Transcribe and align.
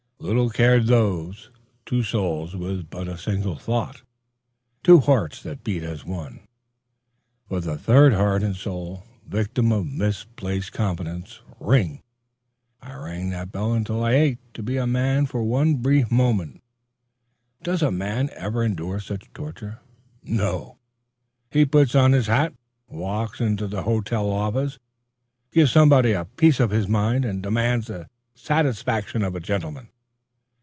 Little 0.23 0.51
cared 0.51 0.85
those 0.85 1.49
"two 1.83 2.03
souls 2.03 2.55
with 2.55 2.91
but 2.91 3.07
a 3.07 3.17
single 3.17 3.55
thought, 3.55 4.03
two 4.83 4.99
hearts 4.99 5.41
that 5.41 5.63
beat 5.63 5.81
as 5.81 6.05
one," 6.05 6.41
for 7.49 7.59
the 7.59 7.75
third 7.75 8.13
heart 8.13 8.43
and 8.43 8.55
soul, 8.55 9.03
victim 9.27 9.71
of 9.71 9.87
misplaced 9.87 10.73
confidence. 10.73 11.39
Ring! 11.59 12.03
I 12.83 12.93
rang 12.97 13.31
that 13.31 13.51
bell 13.51 13.73
until 13.73 14.03
I 14.03 14.11
ached 14.13 14.53
to 14.53 14.61
be 14.61 14.77
a 14.77 14.85
man 14.85 15.25
for 15.25 15.43
one 15.43 15.77
brief 15.77 16.11
moment. 16.11 16.61
Does 17.63 17.81
a 17.81 17.89
man 17.89 18.29
ever 18.35 18.63
endure 18.63 18.99
such 18.99 19.25
torture? 19.33 19.79
No. 20.21 20.77
He 21.49 21.65
puts 21.65 21.95
on 21.95 22.11
his 22.11 22.27
hat, 22.27 22.53
walks 22.87 23.41
into 23.41 23.67
the 23.67 23.81
hotel 23.81 24.29
office, 24.29 24.77
gives 25.51 25.71
somebody 25.71 26.11
a 26.11 26.25
piece 26.25 26.59
of 26.59 26.69
his 26.69 26.87
mind, 26.87 27.25
and 27.25 27.41
demands 27.41 27.87
the 27.87 28.07
satisfaction 28.35 29.23
of 29.23 29.35
a 29.35 29.39
gentleman. 29.39 29.87